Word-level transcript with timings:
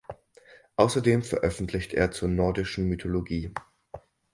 Außerdem 0.77 1.21
veröffentlicht 1.21 1.93
er 1.93 2.09
zur 2.09 2.27
nordischen 2.27 2.87
Mythologie. 2.89 3.53